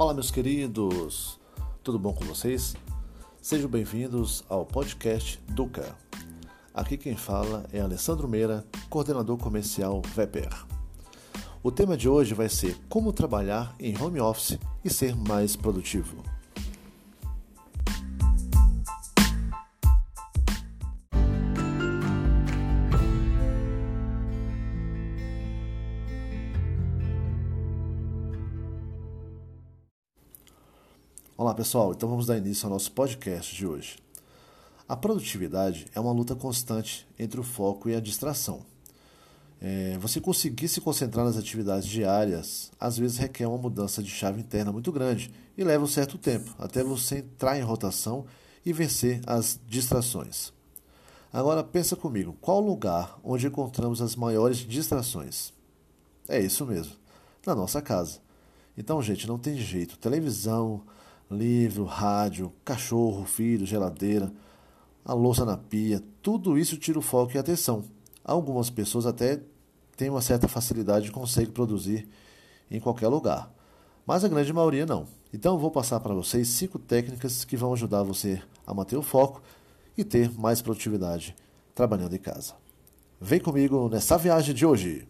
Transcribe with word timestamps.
Olá, 0.00 0.14
meus 0.14 0.30
queridos, 0.30 1.40
tudo 1.82 1.98
bom 1.98 2.12
com 2.12 2.24
vocês? 2.24 2.76
Sejam 3.42 3.68
bem-vindos 3.68 4.44
ao 4.48 4.64
podcast 4.64 5.42
Duca. 5.48 5.92
Aqui 6.72 6.96
quem 6.96 7.16
fala 7.16 7.66
é 7.72 7.80
Alessandro 7.80 8.28
Meira, 8.28 8.64
coordenador 8.88 9.36
comercial 9.36 10.00
Veper. 10.14 10.50
O 11.64 11.72
tema 11.72 11.96
de 11.96 12.08
hoje 12.08 12.32
vai 12.32 12.48
ser 12.48 12.78
como 12.88 13.12
trabalhar 13.12 13.74
em 13.80 14.00
home 14.00 14.20
office 14.20 14.56
e 14.84 14.88
ser 14.88 15.16
mais 15.16 15.56
produtivo. 15.56 16.22
Olá 31.40 31.54
pessoal, 31.54 31.92
então 31.92 32.08
vamos 32.08 32.26
dar 32.26 32.36
início 32.36 32.66
ao 32.66 32.72
nosso 32.72 32.90
podcast 32.90 33.54
de 33.54 33.64
hoje. 33.64 33.96
A 34.88 34.96
produtividade 34.96 35.86
é 35.94 36.00
uma 36.00 36.10
luta 36.10 36.34
constante 36.34 37.06
entre 37.16 37.38
o 37.38 37.44
foco 37.44 37.88
e 37.88 37.94
a 37.94 38.00
distração. 38.00 38.66
É, 39.60 39.96
você 40.00 40.20
conseguir 40.20 40.66
se 40.66 40.80
concentrar 40.80 41.24
nas 41.24 41.36
atividades 41.36 41.86
diárias 41.86 42.72
às 42.80 42.98
vezes 42.98 43.18
requer 43.18 43.46
uma 43.46 43.56
mudança 43.56 44.02
de 44.02 44.10
chave 44.10 44.40
interna 44.40 44.72
muito 44.72 44.90
grande 44.90 45.32
e 45.56 45.62
leva 45.62 45.84
um 45.84 45.86
certo 45.86 46.18
tempo 46.18 46.52
até 46.58 46.82
você 46.82 47.18
entrar 47.18 47.56
em 47.56 47.62
rotação 47.62 48.26
e 48.66 48.72
vencer 48.72 49.20
as 49.24 49.60
distrações. 49.64 50.52
Agora 51.32 51.62
pensa 51.62 51.94
comigo, 51.94 52.36
qual 52.40 52.58
lugar 52.58 53.16
onde 53.22 53.46
encontramos 53.46 54.02
as 54.02 54.16
maiores 54.16 54.56
distrações? 54.56 55.52
É 56.28 56.40
isso 56.40 56.66
mesmo, 56.66 56.94
na 57.46 57.54
nossa 57.54 57.80
casa. 57.80 58.18
Então, 58.76 59.00
gente, 59.00 59.28
não 59.28 59.38
tem 59.38 59.56
jeito. 59.56 59.98
Televisão, 59.98 60.82
livro, 61.30 61.84
rádio, 61.84 62.52
cachorro, 62.64 63.24
filho, 63.24 63.66
geladeira, 63.66 64.32
a 65.04 65.12
louça 65.12 65.44
na 65.44 65.56
pia, 65.56 66.02
tudo 66.22 66.58
isso 66.58 66.76
tira 66.76 66.98
o 66.98 67.02
foco 67.02 67.32
e 67.34 67.38
a 67.38 67.40
atenção. 67.40 67.84
Algumas 68.24 68.70
pessoas 68.70 69.06
até 69.06 69.40
têm 69.96 70.10
uma 70.10 70.20
certa 70.20 70.46
facilidade 70.46 71.08
e 71.08 71.12
conseguem 71.12 71.52
produzir 71.52 72.08
em 72.70 72.78
qualquer 72.78 73.08
lugar, 73.08 73.50
mas 74.06 74.24
a 74.24 74.28
grande 74.28 74.52
maioria 74.52 74.86
não. 74.86 75.06
Então 75.32 75.58
vou 75.58 75.70
passar 75.70 76.00
para 76.00 76.14
vocês 76.14 76.48
cinco 76.48 76.78
técnicas 76.78 77.44
que 77.44 77.56
vão 77.56 77.72
ajudar 77.72 78.02
você 78.02 78.42
a 78.66 78.72
manter 78.72 78.96
o 78.96 79.02
foco 79.02 79.42
e 79.96 80.04
ter 80.04 80.30
mais 80.38 80.62
produtividade 80.62 81.34
trabalhando 81.74 82.14
em 82.14 82.18
casa. 82.18 82.54
Vem 83.20 83.40
comigo 83.40 83.88
nessa 83.88 84.16
viagem 84.16 84.54
de 84.54 84.64
hoje! 84.64 85.06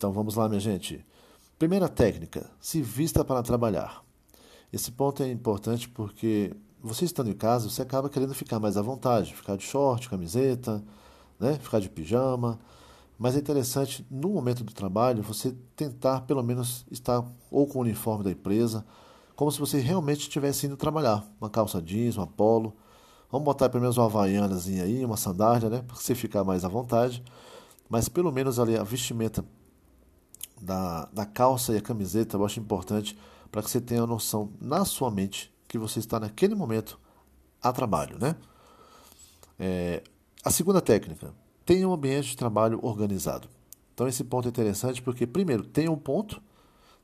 Então 0.00 0.12
vamos 0.12 0.34
lá, 0.34 0.48
minha 0.48 0.58
gente. 0.58 1.04
Primeira 1.58 1.86
técnica: 1.86 2.50
se 2.58 2.80
vista 2.80 3.22
para 3.22 3.42
trabalhar. 3.42 4.02
Esse 4.72 4.90
ponto 4.90 5.22
é 5.22 5.30
importante 5.30 5.90
porque 5.90 6.56
você 6.82 7.04
estando 7.04 7.28
em 7.28 7.34
casa, 7.34 7.68
você 7.68 7.82
acaba 7.82 8.08
querendo 8.08 8.32
ficar 8.32 8.58
mais 8.58 8.78
à 8.78 8.82
vontade, 8.82 9.34
ficar 9.34 9.56
de 9.56 9.62
short, 9.62 10.08
camiseta, 10.08 10.82
né? 11.38 11.58
ficar 11.60 11.80
de 11.80 11.90
pijama. 11.90 12.58
Mas 13.18 13.36
é 13.36 13.40
interessante, 13.40 14.06
no 14.10 14.30
momento 14.30 14.64
do 14.64 14.72
trabalho, 14.72 15.22
você 15.22 15.54
tentar 15.76 16.22
pelo 16.22 16.42
menos 16.42 16.86
estar 16.90 17.22
ou 17.50 17.66
com 17.66 17.80
o 17.80 17.82
uniforme 17.82 18.24
da 18.24 18.30
empresa, 18.30 18.86
como 19.36 19.52
se 19.52 19.60
você 19.60 19.80
realmente 19.80 20.20
estivesse 20.20 20.64
indo 20.64 20.78
trabalhar. 20.78 21.30
Uma 21.38 21.50
calça 21.50 21.82
jeans, 21.82 22.16
uma 22.16 22.26
polo. 22.26 22.74
Vamos 23.30 23.44
botar 23.44 23.68
pelo 23.68 23.82
menos 23.82 23.98
uma 23.98 24.06
havaianas 24.06 24.66
aí, 24.66 25.04
uma 25.04 25.18
sandália, 25.18 25.68
né? 25.68 25.82
Para 25.86 25.94
você 25.94 26.14
ficar 26.14 26.42
mais 26.42 26.64
à 26.64 26.68
vontade. 26.68 27.22
Mas 27.86 28.08
pelo 28.08 28.32
menos 28.32 28.58
ali 28.58 28.78
a 28.78 28.82
vestimenta 28.82 29.44
da, 30.60 31.06
da 31.12 31.26
calça 31.26 31.72
e 31.72 31.76
a 31.76 31.80
camiseta, 31.80 32.36
eu 32.36 32.44
acho 32.44 32.60
importante 32.60 33.18
para 33.50 33.62
que 33.62 33.70
você 33.70 33.80
tenha 33.80 34.02
a 34.02 34.06
noção 34.06 34.52
na 34.60 34.84
sua 34.84 35.10
mente 35.10 35.52
que 35.68 35.78
você 35.78 35.98
está 35.98 36.18
naquele 36.18 36.54
momento 36.54 36.98
a 37.62 37.72
trabalho, 37.72 38.18
né? 38.18 38.36
É, 39.58 40.02
a 40.44 40.50
segunda 40.50 40.80
técnica, 40.80 41.32
tenha 41.64 41.88
um 41.88 41.92
ambiente 41.92 42.30
de 42.30 42.36
trabalho 42.36 42.80
organizado. 42.82 43.48
Então 43.94 44.08
esse 44.08 44.24
ponto 44.24 44.46
é 44.46 44.48
interessante 44.48 45.02
porque 45.02 45.26
primeiro 45.26 45.64
tem 45.64 45.88
um 45.88 45.96
ponto, 45.96 46.42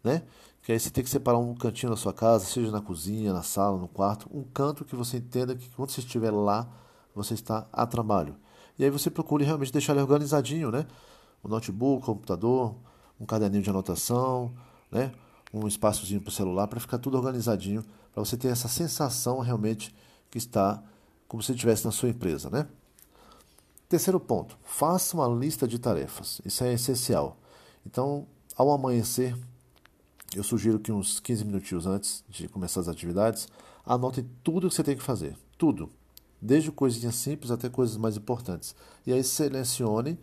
né? 0.02 0.22
Que 0.62 0.72
aí 0.72 0.80
você 0.80 0.90
tem 0.90 1.04
que 1.04 1.10
separar 1.10 1.38
um 1.38 1.54
cantinho 1.54 1.90
na 1.90 1.96
sua 1.96 2.12
casa, 2.12 2.44
seja 2.44 2.72
na 2.72 2.80
cozinha, 2.80 3.32
na 3.32 3.42
sala, 3.42 3.78
no 3.78 3.86
quarto, 3.86 4.28
um 4.32 4.42
canto 4.42 4.84
que 4.84 4.96
você 4.96 5.18
entenda 5.18 5.54
que 5.54 5.68
quando 5.70 5.90
você 5.90 6.00
estiver 6.00 6.32
lá, 6.32 6.68
você 7.14 7.34
está 7.34 7.68
a 7.72 7.86
trabalho. 7.86 8.34
E 8.78 8.84
aí 8.84 8.90
você 8.90 9.10
procure 9.10 9.44
realmente 9.44 9.72
deixar 9.72 9.92
ele 9.92 10.02
organizadinho, 10.02 10.70
né? 10.70 10.86
O 11.42 11.48
notebook, 11.48 12.02
o 12.02 12.06
computador, 12.06 12.74
um 13.20 13.26
caderninho 13.26 13.62
de 13.62 13.70
anotação, 13.70 14.52
né? 14.90 15.12
um 15.52 15.66
espaçozinho 15.66 16.20
para 16.20 16.28
o 16.28 16.32
celular, 16.32 16.66
para 16.66 16.80
ficar 16.80 16.98
tudo 16.98 17.16
organizadinho, 17.16 17.84
para 18.12 18.24
você 18.24 18.36
ter 18.36 18.48
essa 18.48 18.68
sensação 18.68 19.40
realmente 19.40 19.94
que 20.30 20.38
está 20.38 20.82
como 21.28 21.42
se 21.42 21.52
estivesse 21.52 21.84
na 21.84 21.90
sua 21.90 22.08
empresa. 22.08 22.50
Né? 22.50 22.66
Terceiro 23.88 24.18
ponto, 24.20 24.58
faça 24.64 25.16
uma 25.16 25.28
lista 25.28 25.66
de 25.66 25.78
tarefas. 25.78 26.40
Isso 26.44 26.64
é 26.64 26.72
essencial. 26.72 27.36
Então, 27.84 28.26
ao 28.56 28.70
amanhecer, 28.70 29.36
eu 30.34 30.42
sugiro 30.42 30.78
que 30.78 30.92
uns 30.92 31.20
15 31.20 31.44
minutinhos 31.44 31.86
antes 31.86 32.24
de 32.28 32.48
começar 32.48 32.80
as 32.80 32.88
atividades, 32.88 33.48
anote 33.84 34.24
tudo 34.42 34.68
que 34.68 34.74
você 34.74 34.82
tem 34.82 34.96
que 34.96 35.02
fazer. 35.02 35.36
Tudo. 35.56 35.90
Desde 36.40 36.70
coisinhas 36.70 37.14
simples 37.14 37.50
até 37.50 37.68
coisas 37.68 37.96
mais 37.96 38.16
importantes. 38.16 38.74
E 39.06 39.12
aí 39.12 39.22
selecione 39.22 40.18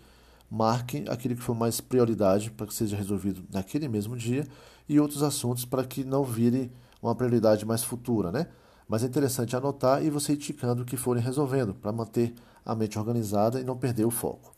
marque 0.53 1.03
aquilo 1.09 1.35
que 1.35 1.41
for 1.41 1.55
mais 1.55 1.81
prioridade 1.81 2.51
para 2.51 2.67
que 2.67 2.75
seja 2.75 2.95
resolvido 2.95 3.43
naquele 3.51 3.87
mesmo 3.87 4.15
dia 4.15 4.47
e 4.87 4.99
outros 4.99 5.23
assuntos 5.23 5.65
para 5.65 5.83
que 5.83 6.03
não 6.03 6.23
vire 6.23 6.71
uma 7.01 7.15
prioridade 7.15 7.65
mais 7.65 7.83
futura, 7.83 8.31
né? 8.31 8.45
Mas 8.87 9.03
é 9.03 9.07
interessante 9.07 9.55
anotar 9.55 10.05
e 10.05 10.11
você 10.11 10.33
ir 10.33 10.37
ticando 10.37 10.83
o 10.83 10.85
que 10.85 10.95
forem 10.95 11.23
resolvendo 11.23 11.73
para 11.73 11.91
manter 11.91 12.35
a 12.63 12.75
mente 12.75 12.99
organizada 12.99 13.59
e 13.59 13.63
não 13.63 13.75
perder 13.75 14.05
o 14.05 14.11
foco. 14.11 14.53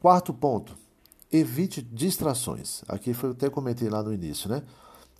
Quarto 0.00 0.32
ponto, 0.32 0.74
evite 1.30 1.82
distrações. 1.82 2.82
Aqui 2.88 3.12
foi 3.12 3.32
até 3.32 3.50
comentei 3.50 3.90
lá 3.90 4.02
no 4.02 4.10
início, 4.10 4.48
né? 4.48 4.62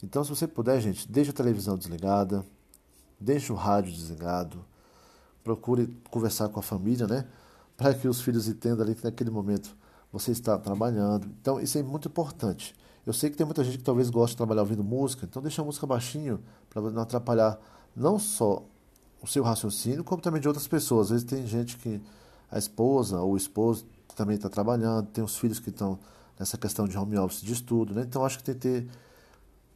Então, 0.02 0.25
se 0.25 0.31
você 0.31 0.48
puder, 0.48 0.81
gente, 0.81 1.06
deixe 1.06 1.28
a 1.28 1.34
televisão 1.34 1.76
desligada, 1.76 2.42
deixe 3.20 3.52
o 3.52 3.54
rádio 3.54 3.92
desligado, 3.92 4.64
procure 5.44 5.94
conversar 6.10 6.48
com 6.48 6.58
a 6.58 6.62
família, 6.62 7.06
né? 7.06 7.26
Para 7.81 7.95
que 7.95 8.07
os 8.07 8.21
filhos 8.21 8.47
entendam 8.47 8.85
ali 8.85 8.95
que 8.95 9.03
naquele 9.03 9.31
momento 9.31 9.75
você 10.13 10.33
está 10.33 10.59
trabalhando. 10.59 11.27
Então, 11.41 11.59
isso 11.59 11.79
é 11.79 11.83
muito 11.83 12.09
importante. 12.09 12.77
Eu 13.07 13.15
sei 13.15 13.31
que 13.31 13.39
tem 13.39 13.47
muita 13.47 13.65
gente 13.65 13.79
que 13.79 13.85
talvez 13.85 14.11
goste 14.11 14.35
de 14.35 14.37
trabalhar 14.37 14.61
ouvindo 14.61 14.85
música, 14.85 15.25
então 15.25 15.41
deixa 15.41 15.63
a 15.63 15.65
música 15.65 15.87
baixinho 15.87 16.43
para 16.69 16.83
não 16.83 17.01
atrapalhar 17.01 17.59
não 17.97 18.19
só 18.19 18.63
o 19.23 19.27
seu 19.27 19.43
raciocínio, 19.43 20.05
como 20.05 20.21
também 20.21 20.43
de 20.43 20.47
outras 20.47 20.69
pessoas. 20.69 21.07
Às 21.07 21.11
vezes 21.11 21.25
tem 21.25 21.47
gente 21.47 21.79
que 21.79 22.03
a 22.51 22.59
esposa 22.59 23.19
ou 23.19 23.33
o 23.33 23.37
esposo 23.39 23.87
também 24.15 24.37
está 24.37 24.51
trabalhando, 24.51 25.07
tem 25.07 25.25
os 25.25 25.39
filhos 25.39 25.59
que 25.59 25.71
estão 25.71 25.99
nessa 26.39 26.59
questão 26.59 26.87
de 26.87 26.99
home 26.99 27.17
office 27.17 27.41
de 27.41 27.55
estudo, 27.55 27.95
né? 27.95 28.03
Então 28.03 28.27
acho 28.27 28.37
que 28.37 28.45
tem 28.45 28.91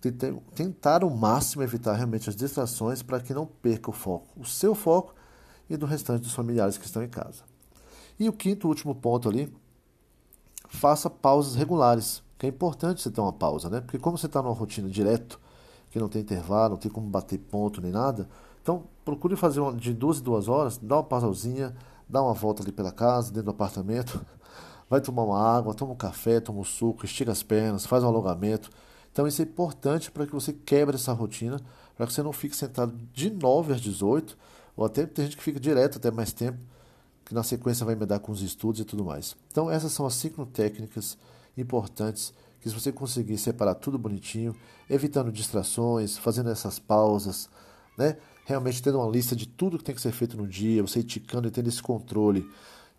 que 0.02 0.12
ter, 0.12 0.34
tentar 0.54 1.02
ao 1.02 1.08
máximo 1.08 1.62
evitar 1.62 1.94
realmente 1.94 2.28
as 2.28 2.36
distrações 2.36 3.02
para 3.02 3.18
que 3.18 3.32
não 3.32 3.46
perca 3.46 3.88
o 3.88 3.94
foco, 3.94 4.28
o 4.38 4.44
seu 4.44 4.74
foco 4.74 5.14
e 5.70 5.76
do 5.78 5.86
restante 5.86 6.20
dos 6.20 6.34
familiares 6.34 6.76
que 6.76 6.84
estão 6.84 7.02
em 7.02 7.08
casa. 7.08 7.53
E 8.18 8.28
o 8.28 8.32
quinto, 8.32 8.68
último 8.68 8.94
ponto 8.94 9.28
ali, 9.28 9.52
faça 10.68 11.10
pausas 11.10 11.54
regulares, 11.54 12.22
que 12.38 12.46
é 12.46 12.48
importante 12.48 13.02
você 13.02 13.10
ter 13.10 13.20
uma 13.20 13.32
pausa, 13.32 13.68
né? 13.68 13.80
Porque 13.80 13.98
como 13.98 14.16
você 14.16 14.26
está 14.26 14.42
numa 14.42 14.54
rotina 14.54 14.88
direto, 14.88 15.40
que 15.90 15.98
não 15.98 16.08
tem 16.08 16.22
intervalo, 16.22 16.70
não 16.70 16.76
tem 16.76 16.90
como 16.90 17.06
bater 17.08 17.38
ponto 17.38 17.80
nem 17.80 17.92
nada, 17.92 18.28
então 18.62 18.84
procure 19.04 19.36
fazer 19.36 19.60
uma, 19.60 19.72
de 19.72 19.92
duas 19.92 20.18
em 20.18 20.22
duas 20.22 20.48
horas, 20.48 20.78
dá 20.78 20.96
uma 20.96 21.04
pausazinha, 21.04 21.74
dá 22.08 22.22
uma 22.22 22.34
volta 22.34 22.62
ali 22.62 22.72
pela 22.72 22.90
casa, 22.90 23.28
dentro 23.28 23.44
do 23.44 23.50
apartamento, 23.50 24.24
vai 24.88 25.00
tomar 25.00 25.22
uma 25.22 25.40
água, 25.40 25.74
toma 25.74 25.92
um 25.92 25.96
café, 25.96 26.40
toma 26.40 26.60
um 26.60 26.64
suco, 26.64 27.04
estica 27.04 27.30
as 27.30 27.42
pernas, 27.42 27.86
faz 27.86 28.02
um 28.02 28.08
alongamento. 28.08 28.70
Então 29.12 29.26
isso 29.28 29.40
é 29.40 29.44
importante 29.44 30.10
para 30.10 30.26
que 30.26 30.32
você 30.32 30.52
quebre 30.52 30.96
essa 30.96 31.12
rotina, 31.12 31.60
para 31.96 32.06
que 32.06 32.12
você 32.12 32.22
não 32.22 32.32
fique 32.32 32.56
sentado 32.56 32.92
de 33.12 33.30
9 33.30 33.74
às 33.74 33.80
18, 33.80 34.36
ou 34.76 34.84
até 34.84 35.06
tem 35.06 35.26
gente 35.26 35.36
que 35.36 35.42
fica 35.42 35.60
direto 35.60 35.98
até 35.98 36.10
mais 36.10 36.32
tempo, 36.32 36.58
que 37.34 37.36
na 37.36 37.42
sequência 37.42 37.84
vai 37.84 37.96
emendar 37.96 38.20
com 38.20 38.30
os 38.30 38.40
estudos 38.42 38.80
e 38.80 38.84
tudo 38.84 39.04
mais. 39.04 39.36
Então, 39.50 39.68
essas 39.68 39.90
são 39.90 40.06
as 40.06 40.14
cinco 40.14 40.46
técnicas 40.46 41.18
importantes 41.58 42.32
que, 42.60 42.68
se 42.68 42.74
você 42.74 42.92
conseguir 42.92 43.36
separar 43.38 43.74
tudo 43.74 43.98
bonitinho, 43.98 44.54
evitando 44.88 45.32
distrações, 45.32 46.16
fazendo 46.16 46.48
essas 46.50 46.78
pausas, 46.78 47.50
né? 47.98 48.16
realmente 48.44 48.80
tendo 48.80 49.00
uma 49.00 49.10
lista 49.10 49.34
de 49.34 49.46
tudo 49.46 49.78
que 49.78 49.84
tem 49.84 49.94
que 49.94 50.00
ser 50.00 50.12
feito 50.12 50.36
no 50.36 50.46
dia, 50.46 50.80
você 50.80 51.02
ticando 51.02 51.48
e 51.48 51.50
tendo 51.50 51.68
esse 51.68 51.82
controle, 51.82 52.48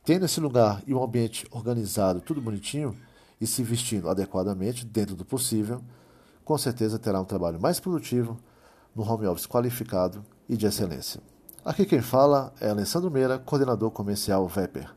tendo 0.04 0.26
esse 0.26 0.42
lugar 0.42 0.84
e 0.86 0.94
um 0.94 1.02
ambiente 1.02 1.48
organizado, 1.50 2.20
tudo 2.20 2.42
bonitinho, 2.42 2.96
e 3.40 3.48
se 3.48 3.64
vestindo 3.64 4.10
adequadamente, 4.10 4.86
dentro 4.86 5.16
do 5.16 5.24
possível, 5.24 5.82
com 6.44 6.58
certeza 6.58 7.00
terá 7.00 7.22
um 7.22 7.26
trabalho 7.26 7.60
mais 7.60 7.80
produtivo, 7.80 8.38
no 8.94 9.04
home 9.04 9.28
office 9.28 9.48
qualificado 9.48 10.26
e 10.48 10.56
de 10.56 10.66
excelência. 10.66 11.35
Aqui 11.66 11.84
quem 11.84 12.00
fala 12.00 12.54
é 12.62 12.70
Alessandro 12.70 13.10
Meira, 13.10 13.40
coordenador 13.40 13.90
comercial 13.90 14.48
Veper. 14.48 14.88